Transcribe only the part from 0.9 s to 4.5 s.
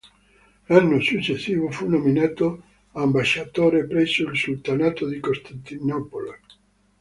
successivo fu nominato ambasciatore presso il